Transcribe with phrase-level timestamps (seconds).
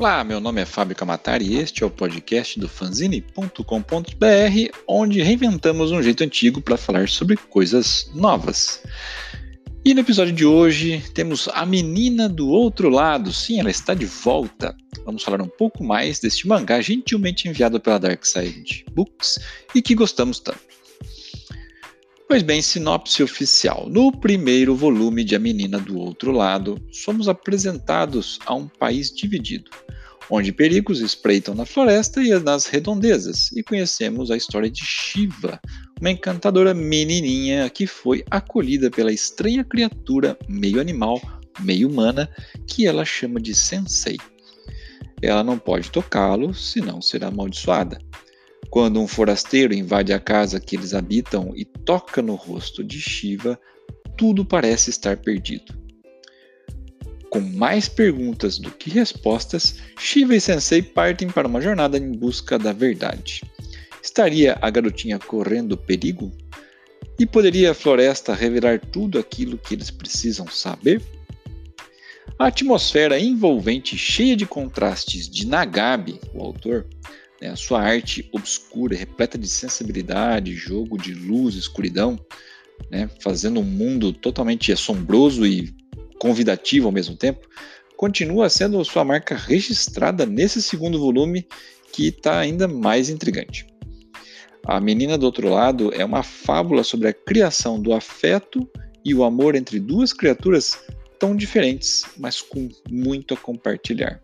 [0.00, 3.62] Olá, meu nome é Fábio Camatari e este é o podcast do fanzine.com.br,
[4.88, 8.82] onde reinventamos um jeito antigo para falar sobre coisas novas.
[9.84, 13.30] E no episódio de hoje temos a menina do outro lado.
[13.30, 14.74] Sim, ela está de volta.
[15.04, 19.38] Vamos falar um pouco mais deste mangá gentilmente enviado pela Dark Side Books
[19.74, 20.60] e que gostamos tanto.
[22.30, 23.88] Pois bem, sinopse oficial.
[23.90, 29.68] No primeiro volume de A Menina do Outro Lado, somos apresentados a um país dividido,
[30.30, 35.60] onde perigos espreitam na floresta e nas redondezas, e conhecemos a história de Shiva,
[36.00, 41.20] uma encantadora menininha que foi acolhida pela estranha criatura meio animal,
[41.58, 42.30] meio humana,
[42.64, 44.18] que ela chama de Sensei.
[45.20, 47.98] Ela não pode tocá-lo, senão será amaldiçoada.
[48.70, 53.58] Quando um forasteiro invade a casa que eles habitam e toca no rosto de Shiva,
[54.16, 55.74] tudo parece estar perdido.
[57.28, 62.58] Com mais perguntas do que respostas, Shiva e Sensei partem para uma jornada em busca
[62.58, 63.42] da verdade.
[64.02, 66.30] Estaria a garotinha correndo perigo?
[67.18, 71.02] E poderia a floresta revelar tudo aquilo que eles precisam saber?
[72.38, 76.86] A atmosfera envolvente, cheia de contrastes de Nagabe, o autor,
[77.40, 82.18] né, a sua arte obscura, repleta de sensibilidade, jogo de luz, escuridão,
[82.90, 85.74] né, fazendo um mundo totalmente assombroso e
[86.18, 87.48] convidativo ao mesmo tempo,
[87.96, 91.46] continua sendo sua marca registrada nesse segundo volume
[91.92, 93.66] que está ainda mais intrigante.
[94.66, 98.68] A Menina do Outro Lado é uma fábula sobre a criação do afeto
[99.04, 100.78] e o amor entre duas criaturas
[101.18, 104.22] tão diferentes, mas com muito a compartilhar.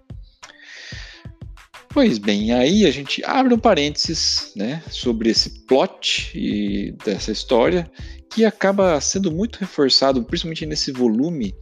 [1.96, 7.90] Pois bem, aí a gente abre um parênteses né, sobre esse plot e dessa história
[8.30, 11.54] que acaba sendo muito reforçado, principalmente nesse volume,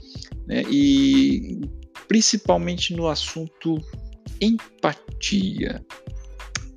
[0.45, 1.61] né, e
[2.09, 3.81] principalmente no assunto
[4.41, 5.81] empatia.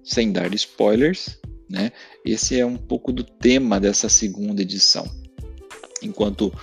[0.04, 1.92] Sem dar spoilers, né,
[2.24, 5.10] esse é um pouco do tema dessa segunda edição.
[6.04, 6.54] Enquanto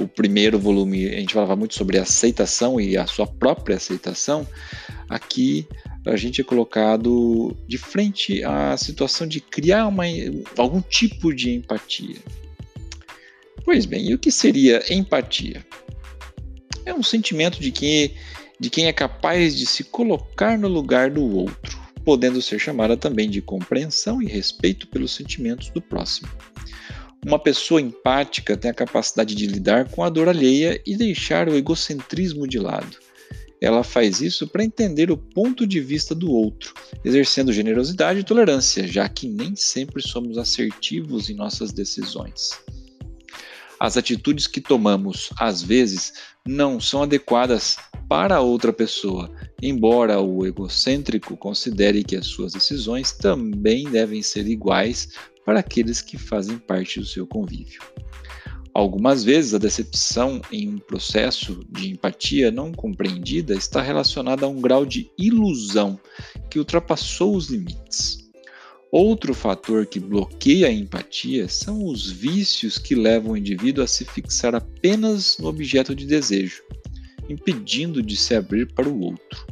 [0.00, 4.44] o primeiro volume a gente falava muito sobre aceitação e a sua própria aceitação,
[5.08, 5.64] aqui
[6.06, 10.04] a gente é colocado de frente à situação de criar uma,
[10.56, 12.16] algum tipo de empatia.
[13.64, 15.64] Pois bem, e o que seria empatia?
[16.86, 18.14] É um sentimento de quem,
[18.58, 23.28] de quem é capaz de se colocar no lugar do outro, podendo ser chamada também
[23.28, 26.28] de compreensão e respeito pelos sentimentos do próximo.
[27.24, 31.54] Uma pessoa empática tem a capacidade de lidar com a dor alheia e deixar o
[31.54, 32.96] egocentrismo de lado
[33.60, 36.72] ela faz isso para entender o ponto de vista do outro,
[37.04, 42.58] exercendo generosidade e tolerância, já que nem sempre somos assertivos em nossas decisões.
[43.78, 46.12] As atitudes que tomamos, às vezes,
[46.46, 47.76] não são adequadas
[48.08, 49.30] para outra pessoa,
[49.62, 55.08] embora o egocêntrico considere que as suas decisões também devem ser iguais
[55.44, 57.80] para aqueles que fazem parte do seu convívio.
[58.72, 64.60] Algumas vezes a decepção em um processo de empatia não compreendida está relacionada a um
[64.60, 65.98] grau de ilusão
[66.48, 68.30] que ultrapassou os limites.
[68.92, 74.04] Outro fator que bloqueia a empatia são os vícios que levam o indivíduo a se
[74.04, 76.62] fixar apenas no objeto de desejo,
[77.28, 79.49] impedindo de se abrir para o outro.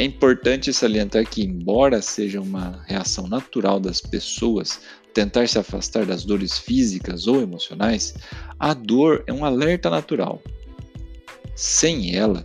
[0.00, 4.80] É importante salientar que, embora seja uma reação natural das pessoas
[5.12, 8.14] tentar se afastar das dores físicas ou emocionais,
[8.58, 10.42] a dor é um alerta natural.
[11.54, 12.42] Sem ela,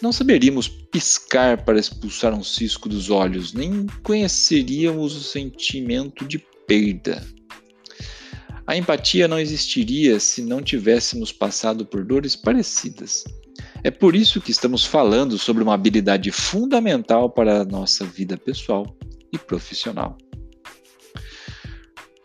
[0.00, 7.26] não saberíamos piscar para expulsar um cisco dos olhos, nem conheceríamos o sentimento de perda.
[8.64, 13.24] A empatia não existiria se não tivéssemos passado por dores parecidas.
[13.84, 18.96] É por isso que estamos falando sobre uma habilidade fundamental para a nossa vida pessoal
[19.32, 20.16] e profissional.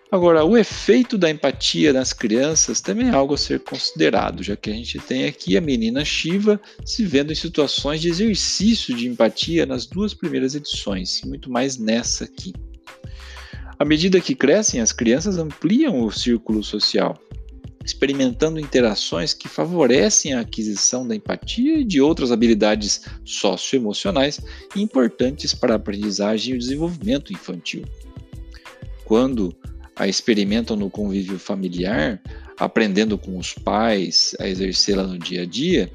[0.09, 4.69] Agora, o efeito da empatia nas crianças também é algo a ser considerado, já que
[4.69, 9.65] a gente tem aqui a menina Shiva se vendo em situações de exercício de empatia
[9.65, 12.53] nas duas primeiras edições, e muito mais nessa aqui.
[13.77, 17.19] À medida que crescem, as crianças ampliam o círculo social,
[17.87, 24.41] experimentando interações que favorecem a aquisição da empatia e de outras habilidades socioemocionais
[24.75, 27.85] importantes para a aprendizagem e o desenvolvimento infantil.
[29.05, 29.55] Quando
[29.95, 32.21] a experimentam no convívio familiar,
[32.59, 35.89] aprendendo com os pais a exercê-la no dia a dia,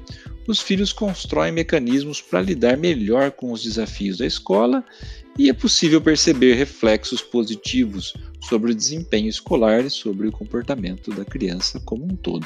[0.47, 4.83] os filhos constroem mecanismos para lidar melhor com os desafios da escola
[5.37, 8.15] e é possível perceber reflexos positivos
[8.47, 12.45] sobre o desempenho escolar e sobre o comportamento da criança como um todo.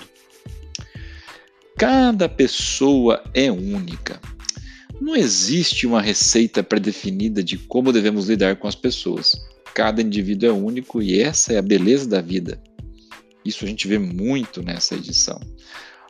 [1.77, 4.19] Cada pessoa é única.
[4.99, 9.35] Não existe uma receita pré-definida de como devemos lidar com as pessoas.
[9.73, 12.61] Cada indivíduo é único e essa é a beleza da vida.
[13.45, 15.39] Isso a gente vê muito nessa edição.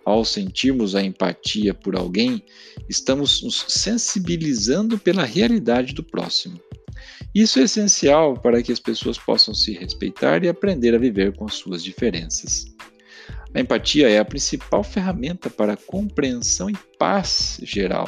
[0.06, 2.42] Ao sentirmos a empatia por alguém,
[2.88, 6.58] estamos nos sensibilizando pela realidade do próximo.
[7.34, 11.46] Isso é essencial para que as pessoas possam se respeitar e aprender a viver com
[11.46, 12.66] as suas diferenças.
[13.54, 18.08] A empatia é a principal ferramenta para a compreensão e paz geral,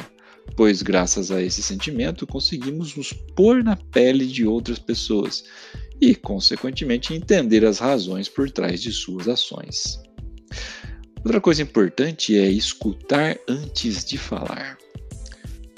[0.56, 5.44] pois, graças a esse sentimento, conseguimos nos pôr na pele de outras pessoas
[6.00, 10.00] e, consequentemente, entender as razões por trás de suas ações.
[11.24, 14.78] Outra coisa importante é escutar antes de falar.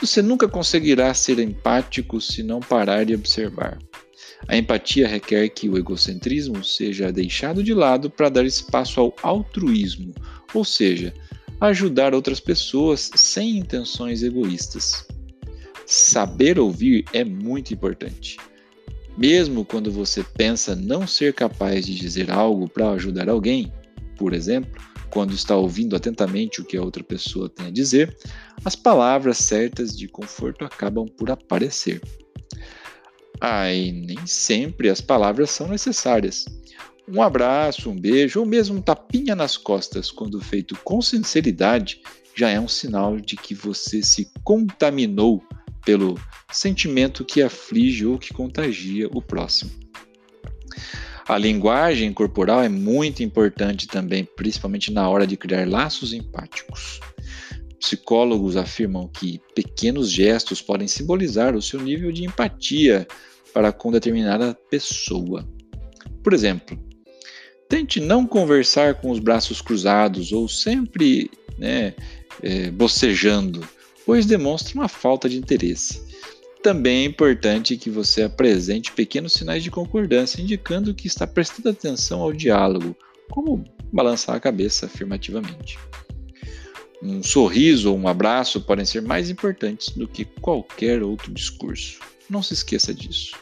[0.02, 3.78] Você nunca conseguirá ser empático se não parar de observar.
[4.48, 10.12] A empatia requer que o egocentrismo seja deixado de lado para dar espaço ao altruísmo,
[10.52, 11.14] ou seja,
[11.60, 15.06] ajudar outras pessoas sem intenções egoístas.
[15.86, 18.38] Saber ouvir é muito importante.
[19.16, 23.72] Mesmo quando você pensa não ser capaz de dizer algo para ajudar alguém,
[24.18, 24.82] por exemplo,
[25.12, 28.16] quando está ouvindo atentamente o que a outra pessoa tem a dizer,
[28.64, 32.00] as palavras certas de conforto acabam por aparecer.
[33.38, 36.46] Ah, e nem sempre as palavras são necessárias.
[37.06, 42.00] Um abraço, um beijo ou mesmo um tapinha nas costas, quando feito com sinceridade,
[42.34, 45.44] já é um sinal de que você se contaminou
[45.84, 46.18] pelo
[46.50, 49.70] sentimento que aflige ou que contagia o próximo.
[51.28, 57.00] A linguagem corporal é muito importante também, principalmente na hora de criar laços empáticos.
[57.78, 63.06] Psicólogos afirmam que pequenos gestos podem simbolizar o seu nível de empatia
[63.52, 65.46] para com determinada pessoa.
[66.22, 66.78] Por exemplo,
[67.68, 71.94] tente não conversar com os braços cruzados ou sempre né,
[72.42, 73.66] é, bocejando,
[74.04, 76.02] pois demonstra uma falta de interesse.
[76.62, 82.20] Também é importante que você apresente pequenos sinais de concordância, indicando que está prestando atenção
[82.20, 82.96] ao diálogo,
[83.30, 85.76] como balançar a cabeça afirmativamente.
[87.02, 91.98] Um sorriso ou um abraço podem ser mais importantes do que qualquer outro discurso.
[92.30, 93.32] Não se esqueça disso.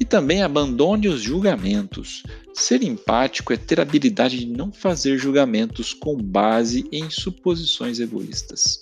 [0.00, 2.22] E também abandone os julgamentos.
[2.54, 8.80] Ser empático é ter a habilidade de não fazer julgamentos com base em suposições egoístas.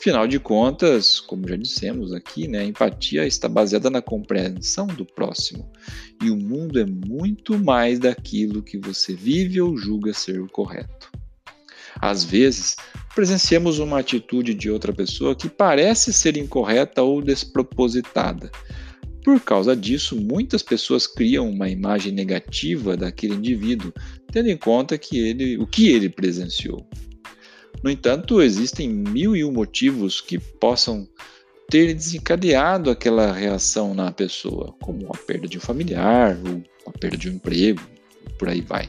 [0.00, 5.04] Afinal de contas, como já dissemos aqui, né, a empatia está baseada na compreensão do
[5.04, 5.70] próximo.
[6.24, 11.12] E o mundo é muito mais daquilo que você vive ou julga ser o correto.
[12.00, 12.76] Às vezes,
[13.14, 18.50] presenciamos uma atitude de outra pessoa que parece ser incorreta ou despropositada.
[19.22, 23.92] Por causa disso, muitas pessoas criam uma imagem negativa daquele indivíduo,
[24.32, 26.88] tendo em conta que ele, o que ele presenciou.
[27.82, 31.08] No entanto, existem mil e um motivos que possam
[31.68, 37.16] ter desencadeado aquela reação na pessoa, como a perda de um familiar, ou a perda
[37.16, 37.80] de um emprego,
[38.38, 38.88] por aí vai.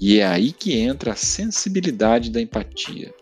[0.00, 3.14] E é aí que entra a sensibilidade da empatia.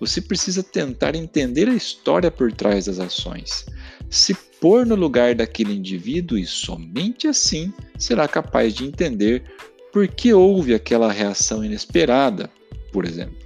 [0.00, 3.66] Você precisa tentar entender a história por trás das ações,
[4.10, 9.44] se pôr no lugar daquele indivíduo e somente assim será capaz de entender
[9.92, 12.50] por que houve aquela reação inesperada,
[12.92, 13.45] por exemplo.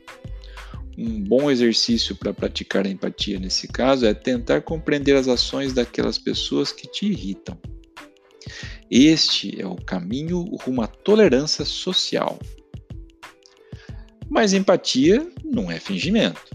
[1.02, 6.18] Um bom exercício para praticar a empatia nesse caso é tentar compreender as ações daquelas
[6.18, 7.58] pessoas que te irritam.
[8.90, 12.38] Este é o caminho rumo à tolerância social.
[14.28, 16.54] Mas empatia não é fingimento.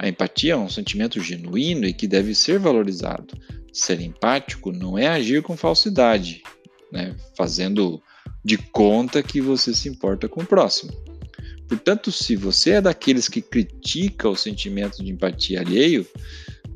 [0.00, 3.38] A empatia é um sentimento genuíno e que deve ser valorizado.
[3.72, 6.42] Ser empático não é agir com falsidade,
[6.90, 7.14] né?
[7.36, 8.02] fazendo
[8.44, 11.09] de conta que você se importa com o próximo.
[11.70, 16.04] Portanto, se você é daqueles que critica o sentimento de empatia alheio,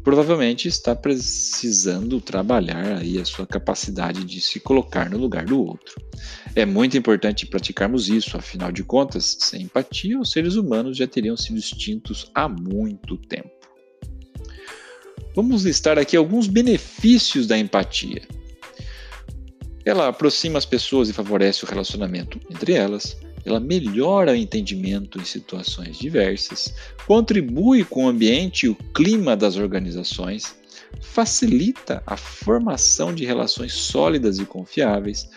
[0.05, 6.01] provavelmente está precisando trabalhar aí a sua capacidade de se colocar no lugar do outro.
[6.55, 11.37] É muito importante praticarmos isso, afinal de contas, sem empatia, os seres humanos já teriam
[11.37, 13.51] sido extintos há muito tempo.
[15.35, 18.23] Vamos listar aqui alguns benefícios da empatia.
[19.85, 25.25] Ela aproxima as pessoas e favorece o relacionamento entre elas, ela melhora o entendimento em
[25.25, 26.75] situações diversas,
[27.07, 30.57] contribui com o ambiente e o clima das organizações,
[31.01, 35.29] facilita a formação de relações sólidas e confiáveis,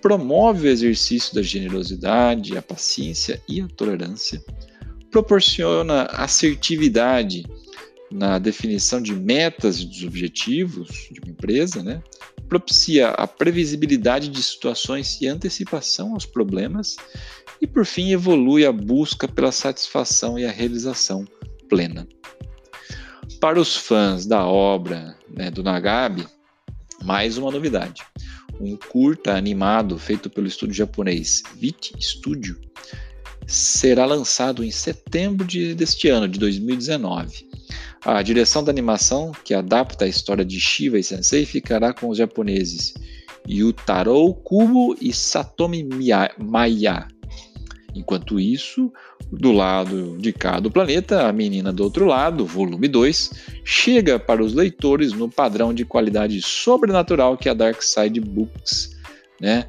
[0.00, 4.42] promove o exercício da generosidade, a paciência e a tolerância,
[5.10, 7.44] proporciona assertividade
[8.10, 12.02] na definição de metas e dos objetivos de uma empresa, né?
[12.52, 16.96] Propicia a previsibilidade de situações e antecipação aos problemas
[17.62, 21.24] e, por fim, evolui a busca pela satisfação e a realização
[21.66, 22.06] plena.
[23.40, 26.26] para os fãs da obra né, do Nagabe,
[27.02, 28.02] mais uma novidade.
[28.60, 32.60] Um curta animado feito pelo estúdio japonês VIT Studio
[33.46, 37.48] será lançado em setembro de, deste ano, de 2019.
[38.04, 42.18] A direção da animação, que adapta a história de Shiva e Sensei, ficará com os
[42.18, 42.94] japoneses
[43.48, 45.88] Yutaro Kubo e Satomi
[46.38, 47.06] Maya.
[47.94, 48.90] Enquanto isso,
[49.30, 53.30] do lado de cá do planeta, A Menina do Outro Lado, volume 2,
[53.64, 58.96] chega para os leitores no padrão de qualidade sobrenatural que a Dark Side Books,
[59.40, 59.66] né,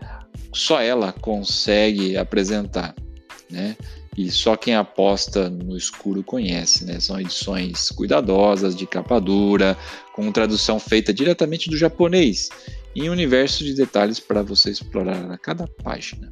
[0.54, 2.96] só ela consegue apresentar,
[3.50, 3.76] né?
[4.16, 7.00] E só quem aposta no escuro conhece, né?
[7.00, 9.78] São edições cuidadosas, de capa dura,
[10.14, 12.50] com tradução feita diretamente do japonês,
[12.96, 16.30] em um universo de detalhes para você explorar a cada página.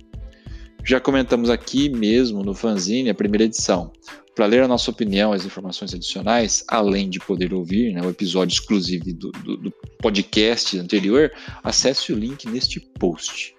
[0.84, 3.92] Já comentamos aqui mesmo no fanzine a primeira edição.
[4.36, 8.54] Para ler a nossa opinião, as informações adicionais, além de poder ouvir né, o episódio
[8.54, 11.32] exclusivo do, do, do podcast anterior,
[11.64, 13.54] acesse o link neste post.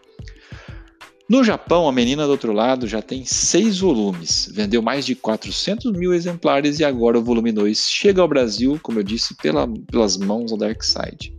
[1.33, 5.91] No Japão, a menina do outro lado já tem seis volumes, vendeu mais de 400
[5.93, 10.19] mil exemplares e agora o volume 2 chega ao Brasil, como eu disse, pela, pelas
[10.19, 11.35] mãos da Dark Side.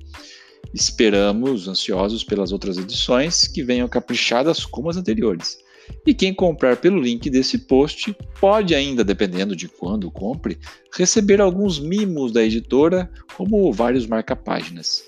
[0.73, 5.59] Esperamos, ansiosos pelas outras edições, que venham caprichadas como as anteriores.
[6.07, 10.57] E quem comprar pelo link desse post pode ainda, dependendo de quando compre,
[10.97, 15.03] receber alguns mimos da editora, como vários marca-páginas.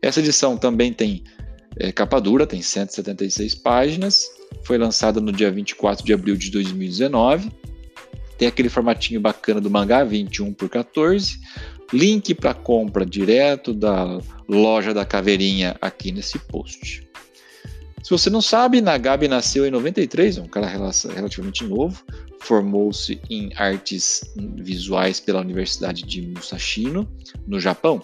[0.00, 1.24] Essa edição também tem
[1.76, 4.26] é, capa dura, tem 176 páginas,
[4.62, 7.50] foi lançada no dia 24 de abril de 2019.
[8.36, 11.38] Tem aquele formatinho bacana do mangá, 21 por 14.
[11.92, 17.08] Link para compra direto da loja da Caveirinha aqui nesse post.
[18.02, 22.02] Se você não sabe, Nagabe nasceu em 93, é um cara relativamente novo,
[22.40, 24.22] formou-se em artes
[24.56, 27.06] visuais pela Universidade de Musashino,
[27.46, 28.02] no Japão.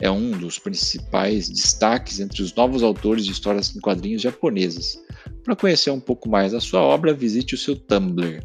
[0.00, 5.02] É um dos principais destaques entre os novos autores de histórias em quadrinhos japonesas.
[5.44, 8.44] Para conhecer um pouco mais da sua obra, visite o seu Tumblr.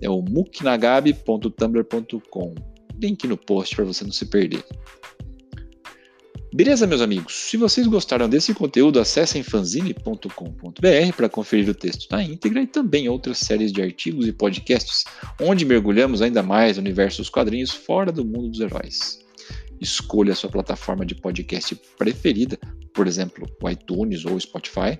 [0.00, 2.54] É o muknagabe.tumblr.com.
[3.00, 4.64] Link no post para você não se perder.
[6.58, 7.34] Beleza, meus amigos?
[7.36, 13.08] Se vocês gostaram desse conteúdo, acessem fanzine.com.br para conferir o texto na íntegra e também
[13.08, 15.04] outras séries de artigos e podcasts
[15.40, 19.20] onde mergulhamos ainda mais no universo dos quadrinhos fora do mundo dos heróis.
[19.80, 22.58] Escolha a sua plataforma de podcast preferida,
[22.92, 24.98] por exemplo, o iTunes ou o Spotify.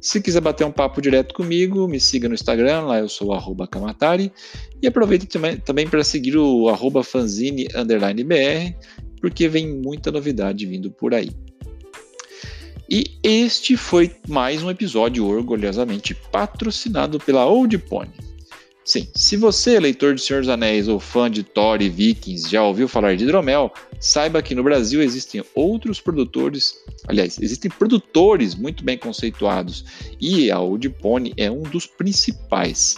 [0.00, 3.66] Se quiser bater um papo direto comigo, me siga no Instagram, lá eu sou o
[3.66, 4.32] Kamatari.
[4.80, 8.76] E aproveite também, também para seguir o arroba fanzine_br
[9.20, 11.30] porque vem muita novidade vindo por aí.
[12.88, 18.10] E este foi mais um episódio orgulhosamente patrocinado pela Old Pony.
[18.84, 22.64] Sim, se você, leitor de Senhor dos Anéis ou fã de Thor e Vikings, já
[22.64, 26.74] ouviu falar de hidromel, saiba que no Brasil existem outros produtores,
[27.06, 29.84] aliás, existem produtores muito bem conceituados
[30.20, 32.96] e a Old Pony é um dos principais.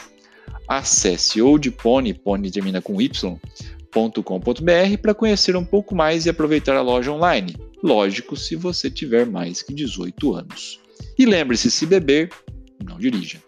[0.67, 3.39] Acesse Old Pony, Pony termina com Y,
[3.93, 7.55] com.br para conhecer um pouco mais e aproveitar a loja online.
[7.83, 10.81] Lógico, se você tiver mais que 18 anos.
[11.19, 12.31] E lembre-se: se beber,
[12.85, 13.43] não dirija.